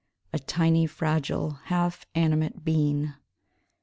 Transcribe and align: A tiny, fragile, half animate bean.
A 0.33 0.39
tiny, 0.39 0.87
fragile, 0.87 1.59
half 1.65 2.07
animate 2.15 2.65
bean. 2.65 3.17